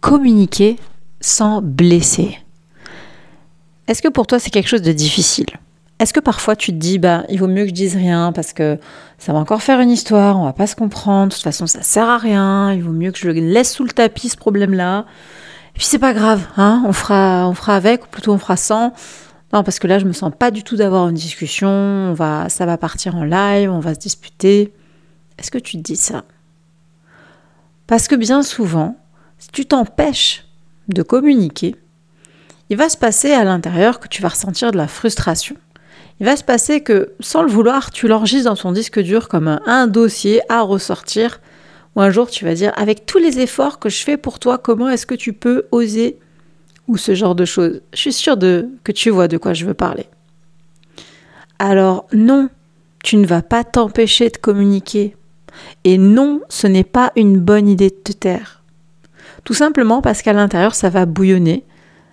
[0.00, 0.78] communiquer
[1.20, 2.38] sans blesser.
[3.86, 5.46] Est-ce que pour toi c'est quelque chose de difficile?
[5.98, 8.52] Est-ce que parfois tu te dis bah il vaut mieux que je dise rien parce
[8.52, 8.78] que
[9.18, 11.82] ça va encore faire une histoire, on va pas se comprendre, de toute façon ça
[11.82, 15.06] sert à rien, il vaut mieux que je le laisse sous le tapis ce problème-là.
[15.74, 18.56] Et puis c'est pas grave, hein, on fera on fera avec ou plutôt on fera
[18.56, 18.92] sans.
[19.52, 22.48] Non, parce que là je me sens pas du tout d'avoir une discussion, on va
[22.48, 24.72] ça va partir en live, on va se disputer.
[25.38, 26.24] Est-ce que tu te dis ça?
[27.86, 28.96] Parce que bien souvent,
[29.38, 30.44] si tu t'empêches
[30.88, 31.76] de communiquer,
[32.70, 35.56] il va se passer à l'intérieur que tu vas ressentir de la frustration.
[36.20, 39.60] Il va se passer que, sans le vouloir, tu l'enregistres dans ton disque dur comme
[39.64, 41.40] un, dossier à ressortir.
[41.94, 44.58] Ou un jour, tu vas dire, avec tous les efforts que je fais pour toi,
[44.58, 46.18] comment est-ce que tu peux oser
[46.88, 47.80] Ou ce genre de choses?
[47.94, 50.06] Je suis sûre que tu vois de quoi je veux parler.
[51.58, 52.48] Alors non,
[53.02, 55.16] tu ne vas pas t'empêcher de communiquer.
[55.84, 58.57] Et non, ce n'est pas une bonne idée de te taire.
[59.48, 61.64] Tout simplement parce qu'à l'intérieur, ça va bouillonner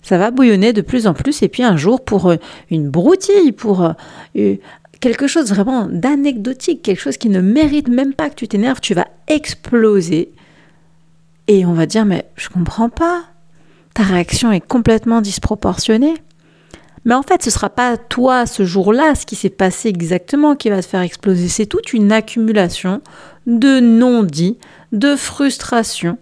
[0.00, 2.36] ça va bouillonner de plus en plus et puis un jour pour euh,
[2.70, 3.90] une broutille, pour euh,
[4.36, 4.54] euh,
[5.00, 8.94] quelque chose vraiment d'anecdotique, quelque chose qui ne mérite même pas que tu t'énerves, tu
[8.94, 10.30] vas exploser
[11.48, 13.24] et on va dire mais je comprends pas.
[13.94, 16.14] Ta réaction est complètement disproportionnée.
[17.04, 20.54] Mais en fait, ce ne sera pas toi ce jour-là, ce qui s'est passé exactement,
[20.54, 21.48] qui va te faire exploser.
[21.48, 23.00] C'est toute une accumulation
[23.48, 24.58] de non-dits,
[24.92, 26.18] de frustration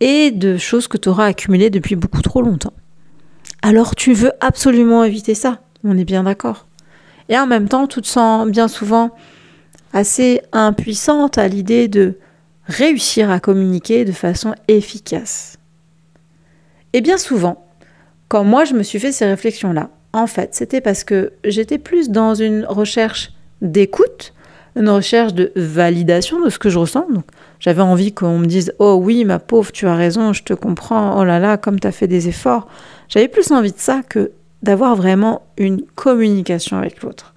[0.00, 2.74] et de choses que tu auras accumulées depuis beaucoup trop longtemps
[3.62, 5.60] alors tu veux absolument éviter ça.
[5.84, 6.66] On est bien d'accord.
[7.28, 9.10] Et en même temps, tu te sens bien souvent
[9.92, 12.18] assez impuissante à l'idée de
[12.66, 15.58] réussir à communiquer de façon efficace.
[16.92, 17.66] Et bien souvent,
[18.28, 22.08] quand moi je me suis fait ces réflexions-là, en fait, c'était parce que j'étais plus
[22.10, 24.32] dans une recherche d'écoute,
[24.78, 27.06] une recherche de validation de ce que je ressens.
[27.10, 27.24] Donc,
[27.58, 31.20] j'avais envie qu'on me dise Oh oui, ma pauvre, tu as raison, je te comprends,
[31.20, 32.68] oh là là, comme tu as fait des efforts.
[33.08, 34.30] J'avais plus envie de ça que
[34.62, 37.34] d'avoir vraiment une communication avec l'autre.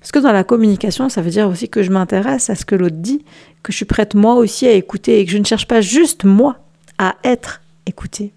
[0.00, 2.74] Parce que dans la communication, ça veut dire aussi que je m'intéresse à ce que
[2.74, 3.24] l'autre dit,
[3.62, 6.24] que je suis prête moi aussi à écouter et que je ne cherche pas juste
[6.24, 6.56] moi
[6.98, 8.32] à être écoutée.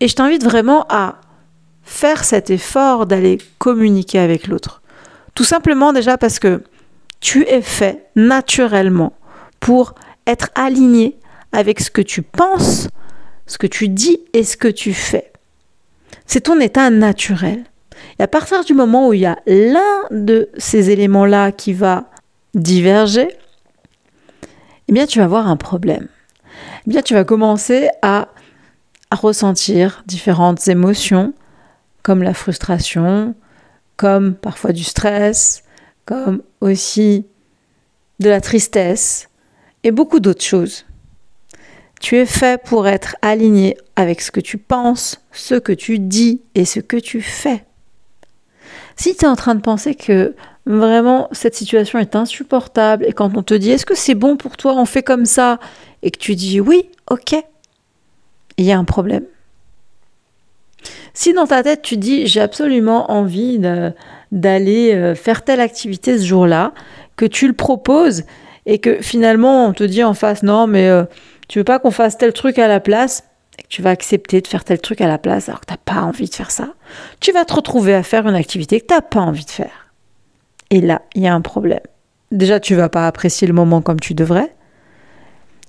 [0.00, 1.20] Et je t'invite vraiment à
[1.82, 4.82] faire cet effort d'aller communiquer avec l'autre.
[5.34, 6.62] Tout simplement déjà parce que
[7.20, 9.12] tu es fait naturellement
[9.60, 9.94] pour
[10.26, 11.18] être aligné
[11.52, 12.88] avec ce que tu penses,
[13.46, 15.32] ce que tu dis et ce que tu fais.
[16.26, 17.64] C'est ton état naturel.
[18.18, 22.10] Et à partir du moment où il y a l'un de ces éléments-là qui va
[22.54, 23.28] diverger,
[24.88, 26.08] eh bien tu vas avoir un problème.
[26.86, 28.28] Eh bien tu vas commencer à,
[29.10, 31.34] à ressentir différentes émotions
[32.02, 33.34] comme la frustration,
[33.96, 35.62] comme parfois du stress,
[36.04, 37.26] comme aussi
[38.18, 39.28] de la tristesse
[39.82, 40.84] et beaucoup d'autres choses.
[42.00, 46.40] Tu es fait pour être aligné avec ce que tu penses, ce que tu dis
[46.54, 47.64] et ce que tu fais.
[48.96, 50.34] Si tu es en train de penser que
[50.66, 54.56] vraiment cette situation est insupportable et quand on te dit est-ce que c'est bon pour
[54.56, 55.58] toi, on fait comme ça
[56.02, 57.34] et que tu dis oui, ok,
[58.56, 59.24] il y a un problème.
[61.12, 63.58] Si dans ta tête tu dis j'ai absolument envie
[64.32, 66.72] d'aller euh, faire telle activité ce jour-là,
[67.16, 68.24] que tu le proposes
[68.66, 71.04] et que finalement on te dit en face non mais euh,
[71.48, 73.24] tu veux pas qu'on fasse tel truc à la place
[73.58, 75.72] et que tu vas accepter de faire tel truc à la place alors que tu
[75.72, 76.74] n'as pas envie de faire ça,
[77.20, 79.92] tu vas te retrouver à faire une activité que tu n'as pas envie de faire.
[80.70, 81.80] Et là, il y a un problème.
[82.30, 84.54] Déjà, tu vas pas apprécier le moment comme tu devrais.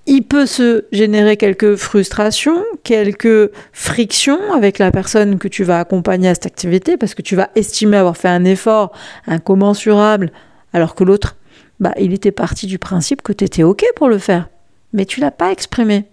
[0.08, 6.30] Il peut se générer quelques frustrations, quelques frictions avec la personne que tu vas accompagner
[6.30, 8.92] à cette activité parce que tu vas estimer avoir fait un effort
[9.28, 10.32] incommensurable
[10.74, 11.38] alors que l'autre,
[11.80, 14.48] bah, il était parti du principe que tu étais OK pour le faire
[14.94, 16.06] mais tu l'as pas exprimé.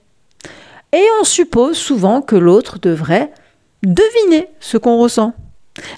[0.93, 3.32] Et on suppose souvent que l'autre devrait
[3.82, 5.34] deviner ce qu'on ressent.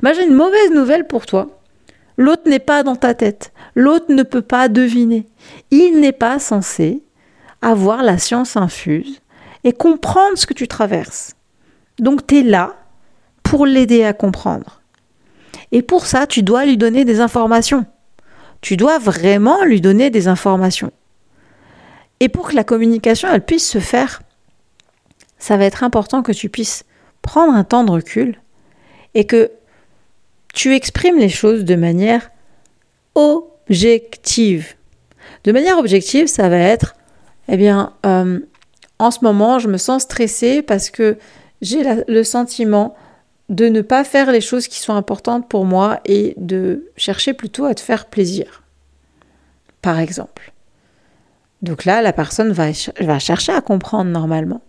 [0.03, 1.61] Mais j'ai une mauvaise nouvelle pour toi.
[2.17, 3.53] L'autre n'est pas dans ta tête.
[3.75, 5.27] L'autre ne peut pas deviner.
[5.71, 7.03] Il n'est pas censé
[7.63, 9.21] avoir la science infuse
[9.65, 11.35] et comprendre ce que tu traverses.
[11.99, 12.77] Donc tu es là
[13.43, 14.81] pour l'aider à comprendre.
[15.73, 17.85] Et pour ça, tu dois lui donner des informations.
[18.61, 20.93] Tu dois vraiment lui donner des informations.
[22.21, 24.23] Et pour que la communication, elle puisse se faire,
[25.39, 26.85] ça va être important que tu puisses
[27.23, 28.41] prendre un temps de recul
[29.15, 29.51] et que
[30.53, 32.31] tu exprimes les choses de manière
[33.15, 34.75] objective.
[35.45, 36.95] De manière objective, ça va être,
[37.51, 38.39] eh bien, euh,
[39.01, 41.19] en ce moment, je me sens stressée parce que
[41.61, 42.95] j'ai le sentiment
[43.49, 47.65] de ne pas faire les choses qui sont importantes pour moi et de chercher plutôt
[47.65, 48.63] à te faire plaisir.
[49.83, 50.53] Par exemple.
[51.61, 52.69] Donc là, la personne va,
[53.01, 54.63] va chercher à comprendre normalement.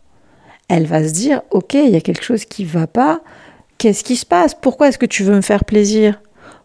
[0.67, 3.21] elle va se dire, ok, il y a quelque chose qui va pas,
[3.77, 4.55] qu'est-ce qui se passe?
[4.55, 6.19] Pourquoi est-ce que tu veux me faire plaisir?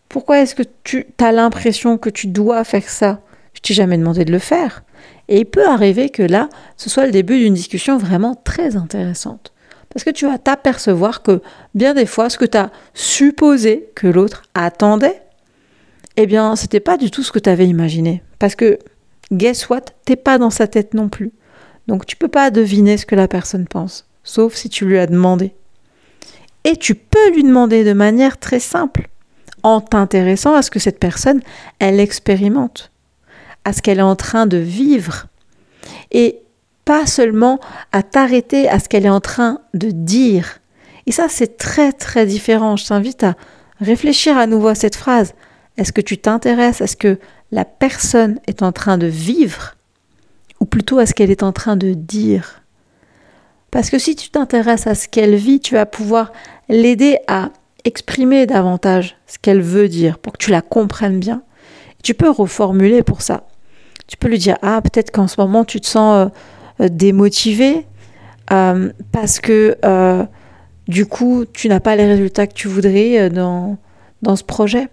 [0.08, 3.20] Pourquoi est-ce que tu as l'impression que tu dois faire ça?
[3.66, 4.84] T'ai jamais demandé de le faire.
[5.28, 9.52] Et il peut arriver que là, ce soit le début d'une discussion vraiment très intéressante.
[9.92, 11.40] Parce que tu vas t'apercevoir que
[11.74, 15.22] bien des fois, ce que tu as supposé que l'autre attendait,
[16.16, 18.22] eh bien, c'était pas du tout ce que tu avais imaginé.
[18.38, 18.78] Parce que,
[19.32, 21.32] guess what, t'es pas dans sa tête non plus.
[21.86, 25.06] Donc tu peux pas deviner ce que la personne pense, sauf si tu lui as
[25.06, 25.54] demandé.
[26.64, 29.08] Et tu peux lui demander de manière très simple,
[29.62, 31.40] en t'intéressant à ce que cette personne,
[31.78, 32.90] elle expérimente,
[33.66, 35.26] à ce qu'elle est en train de vivre.
[36.12, 36.38] Et
[36.84, 37.58] pas seulement
[37.90, 40.60] à t'arrêter à ce qu'elle est en train de dire.
[41.06, 42.76] Et ça, c'est très très différent.
[42.76, 43.34] Je t'invite à
[43.80, 45.34] réfléchir à nouveau à cette phrase.
[45.76, 47.18] Est-ce que tu t'intéresses à ce que
[47.50, 49.74] la personne est en train de vivre
[50.60, 52.62] ou plutôt à ce qu'elle est en train de dire?
[53.72, 56.32] Parce que si tu t'intéresses à ce qu'elle vit, tu vas pouvoir
[56.68, 57.50] l'aider à
[57.82, 61.42] exprimer davantage ce qu'elle veut dire pour que tu la comprennes bien.
[62.04, 63.48] Tu peux reformuler pour ça.
[64.06, 66.26] Tu peux lui dire Ah, peut-être qu'en ce moment tu te sens.
[66.26, 66.30] Euh,
[66.80, 67.86] euh, démotivé
[68.52, 69.78] euh, parce que
[70.88, 73.76] du coup, tu n'as pas les résultats que tu voudrais dans,
[74.22, 74.88] dans ce projet.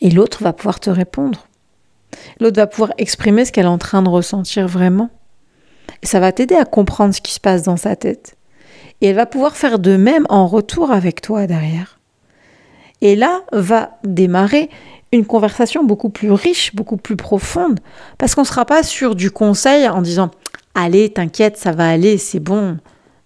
[0.00, 1.46] Et l'autre va pouvoir te répondre.
[2.40, 5.10] L'autre va pouvoir exprimer ce qu'elle est en train de ressentir vraiment.
[6.02, 8.36] Et ça va t'aider à comprendre ce qui se passe dans sa tête.
[9.00, 12.00] Et elle va pouvoir faire de même en retour avec toi derrière.
[13.02, 14.70] Et là va démarrer
[15.10, 17.80] une conversation beaucoup plus riche, beaucoup plus profonde,
[18.16, 20.30] parce qu'on ne sera pas sur du conseil en disant
[20.74, 22.78] Allez, t'inquiète, ça va aller, c'est bon.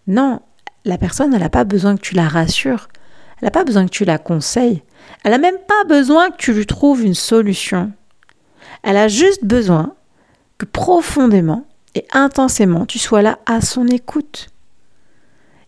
[0.09, 0.41] Non,
[0.85, 2.89] la personne, elle n'a pas besoin que tu la rassures,
[3.41, 4.83] elle n'a pas besoin que tu la conseilles,
[5.23, 7.93] elle n'a même pas besoin que tu lui trouves une solution.
[8.83, 9.95] Elle a juste besoin
[10.59, 11.65] que profondément
[11.95, 14.49] et intensément tu sois là à son écoute.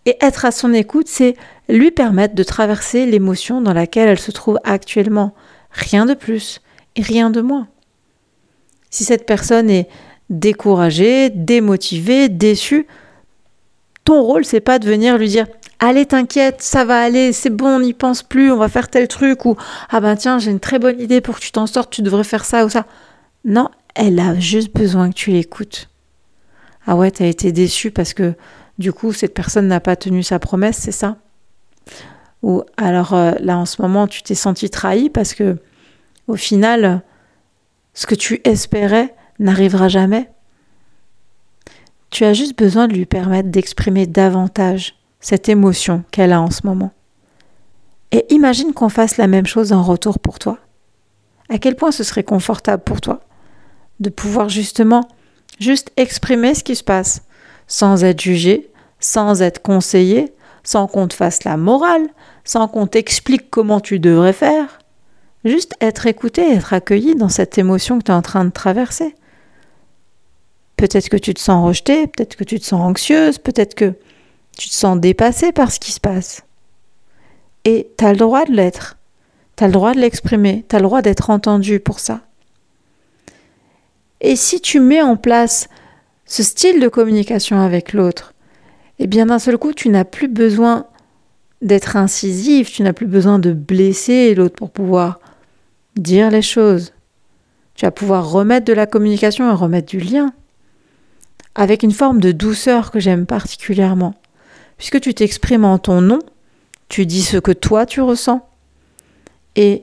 [0.07, 1.37] Et être à son écoute, c'est
[1.69, 5.35] lui permettre de traverser l'émotion dans laquelle elle se trouve actuellement.
[5.71, 6.61] Rien de plus
[6.97, 7.69] et rien de moins.
[8.91, 9.89] Si cette personne est
[10.31, 12.87] découragée, démotivée, déçue,
[14.05, 15.47] ton rôle c'est pas de venir lui dire
[15.81, 19.07] Allez, t'inquiète, ça va aller, c'est bon, on n'y pense plus, on va faire tel
[19.07, 19.57] truc, ou
[19.91, 22.25] Ah ben tiens, j'ai une très bonne idée pour que tu t'en sortes, tu devrais
[22.25, 22.85] faire ça ou ça.
[23.45, 25.89] Non, elle a juste besoin que tu l'écoutes.
[26.85, 28.35] Ah ouais, t'as été déçu parce que
[28.79, 31.19] du coup, cette personne n'a pas tenu sa promesse, c'est ça?
[32.43, 35.57] Ou alors euh, là, en ce moment, tu t'es senti trahi parce que
[36.29, 37.03] au final,
[37.95, 40.31] ce que tu espérais n'arrivera jamais.
[42.11, 46.67] Tu as juste besoin de lui permettre d'exprimer davantage cette émotion qu'elle a en ce
[46.67, 46.93] moment.
[48.13, 50.59] Et imagine qu'on fasse la même chose en retour pour toi.
[51.49, 53.21] À quel point ce serait confortable pour toi
[54.01, 55.09] de pouvoir justement
[55.59, 57.23] juste exprimer ce qui se passe
[57.67, 58.71] sans être jugé,
[59.01, 60.33] sans être conseillé,
[60.69, 62.07] sans qu'on te fasse la morale,
[62.45, 64.81] sans qu'on t'explique comment tu devrais faire.
[65.47, 69.15] Juste être écouté, être accueilli dans cette émotion que tu es en train de traverser.
[70.77, 73.95] Peut-être que tu te sens rejeté, peut-être que tu te sens anxieuse, peut-être que
[74.59, 76.43] tu te sens dépassé par ce qui se passe.
[77.65, 78.99] Et tu as le droit de l'être.
[79.57, 80.67] Tu as le droit de l'exprimer.
[80.69, 82.21] Tu as le droit d'être entendu pour ça.
[84.21, 85.71] Et si tu mets en place
[86.27, 88.35] ce style de communication avec l'autre,
[88.99, 90.87] eh bien d'un seul coup, tu n'as plus besoin
[91.63, 95.21] d'être incisif, tu n'as plus besoin de blesser l'autre pour pouvoir
[95.97, 96.93] dire les choses.
[97.75, 100.33] Tu vas pouvoir remettre de la communication et remettre du lien
[101.55, 104.15] avec une forme de douceur que j'aime particulièrement.
[104.77, 106.21] Puisque tu t'exprimes en ton nom,
[106.89, 108.49] tu dis ce que toi tu ressens,
[109.57, 109.83] et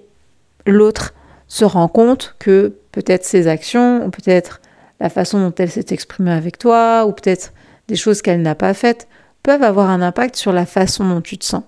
[0.66, 1.14] l'autre
[1.48, 4.62] se rend compte que peut-être ses actions, ou peut-être
[5.00, 7.52] la façon dont elle s'est exprimée avec toi, ou peut-être
[7.88, 9.08] des choses qu'elle n'a pas faites,
[9.46, 11.62] peuvent avoir un impact sur la façon dont tu te sens.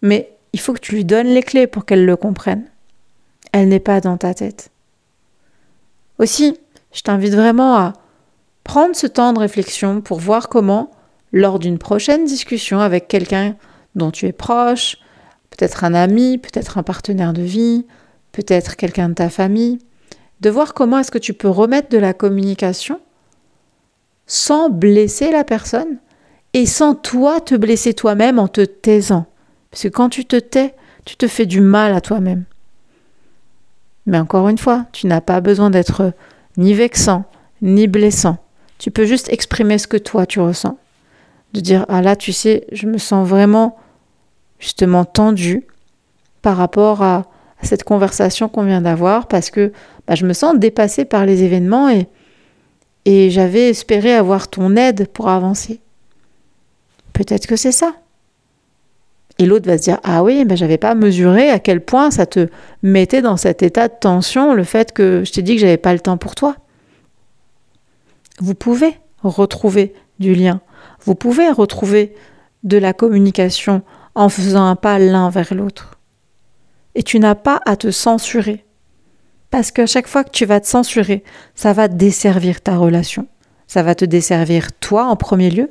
[0.00, 2.64] Mais il faut que tu lui donnes les clés pour qu'elle le comprenne.
[3.52, 4.70] Elle n'est pas dans ta tête.
[6.18, 6.56] Aussi,
[6.90, 7.92] je t'invite vraiment à
[8.64, 10.90] prendre ce temps de réflexion pour voir comment,
[11.32, 13.54] lors d'une prochaine discussion avec quelqu'un
[13.94, 14.96] dont tu es proche,
[15.50, 17.84] peut-être un ami, peut-être un partenaire de vie,
[18.32, 19.80] peut-être quelqu'un de ta famille,
[20.40, 23.02] de voir comment est-ce que tu peux remettre de la communication
[24.26, 25.98] sans blesser la personne
[26.54, 29.26] et sans toi te blesser toi-même en te taisant.
[29.70, 30.74] Parce que quand tu te tais,
[31.04, 32.44] tu te fais du mal à toi-même.
[34.06, 36.12] Mais encore une fois, tu n'as pas besoin d'être
[36.56, 37.24] ni vexant,
[37.60, 38.38] ni blessant.
[38.78, 40.78] Tu peux juste exprimer ce que toi tu ressens.
[41.52, 43.76] De dire, ah là, tu sais, je me sens vraiment
[44.58, 45.66] justement tendu
[46.42, 47.26] par rapport à,
[47.62, 49.72] cette conversation qu'on vient d'avoir parce que
[50.06, 52.06] bah, je me sens dépassée par les événements et,
[53.04, 55.80] et j'avais espéré avoir ton aide pour avancer.
[57.18, 57.96] Peut-être que c'est ça.
[59.38, 62.26] Et l'autre va se dire Ah oui, ben j'avais pas mesuré à quel point ça
[62.26, 62.46] te
[62.84, 65.92] mettait dans cet état de tension, le fait que je t'ai dit que j'avais pas
[65.92, 66.54] le temps pour toi.
[68.38, 68.94] Vous pouvez
[69.24, 70.60] retrouver du lien.
[71.00, 72.14] Vous pouvez retrouver
[72.62, 73.82] de la communication
[74.14, 75.98] en faisant un pas l'un vers l'autre.
[76.94, 78.64] Et tu n'as pas à te censurer.
[79.50, 81.24] Parce qu'à chaque fois que tu vas te censurer,
[81.56, 83.26] ça va desservir ta relation.
[83.66, 85.68] Ça va te desservir toi en premier lieu,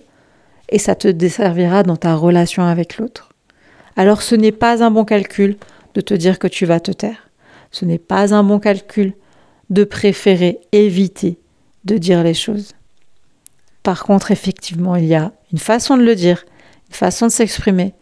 [0.69, 3.29] et ça te desservira dans ta relation avec l'autre.
[3.95, 5.57] Alors ce n'est pas un bon calcul
[5.93, 7.29] de te dire que tu vas te taire.
[7.71, 9.13] Ce n'est pas un bon calcul
[9.69, 11.39] de préférer éviter
[11.85, 12.73] de dire les choses.
[13.83, 16.45] Par contre, effectivement, il y a une façon de le dire,
[16.89, 17.93] une façon de s'exprimer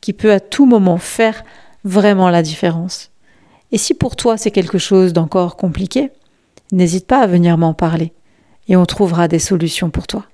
[0.00, 1.44] qui peut à tout moment faire
[1.84, 3.10] vraiment la différence.
[3.72, 6.10] Et si pour toi c'est quelque chose d'encore compliqué,
[6.72, 8.12] n'hésite pas à venir m'en parler
[8.68, 10.29] et on trouvera des solutions pour toi.